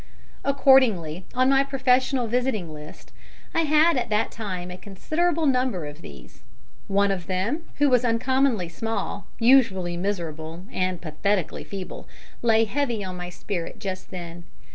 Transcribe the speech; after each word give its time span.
Accordingly, 0.43 1.25
on 1.35 1.47
my 1.51 1.63
professional 1.63 2.25
visiting 2.25 2.73
list 2.73 3.13
I 3.53 3.61
had 3.65 3.97
at 3.97 4.09
that 4.09 4.31
time 4.31 4.71
a 4.71 4.77
considerable 4.77 5.45
number 5.45 5.85
of 5.85 6.01
these. 6.01 6.41
One 6.87 7.11
of 7.11 7.27
them, 7.27 7.65
who 7.75 7.87
was 7.87 8.03
uncommonly 8.03 8.67
small, 8.67 9.27
unusually 9.39 9.97
miserable, 9.97 10.65
and 10.71 10.99
pathetically 10.99 11.63
feeble, 11.63 12.07
lay 12.41 12.63
heavy 12.65 13.03
on 13.03 13.15
my 13.15 13.29
spirit 13.29 13.77
just 13.79 14.09
then. 14.09 14.45